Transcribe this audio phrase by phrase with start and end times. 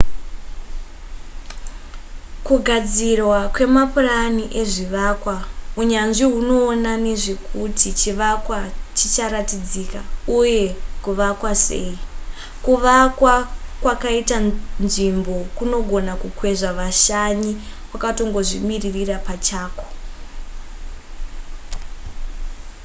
[2.47, 5.35] kugadzirwa kwemapurani ezvivakwa
[5.81, 8.59] unyanzvi hunoona nezvekuti chivakwa
[8.97, 10.01] chicharatidzika
[10.39, 10.63] uye
[11.03, 11.93] kuvakwa sei
[12.65, 13.35] kuvakwa
[13.81, 14.37] kwakaita
[14.85, 17.51] nzvimbo kunogona kukwezva vashanyi
[17.89, 19.85] kwakatongozvimirira pachakwo